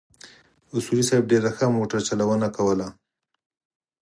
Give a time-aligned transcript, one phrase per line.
[0.75, 2.87] اصولي صیب ډېره ښه موټر چلونه کوله.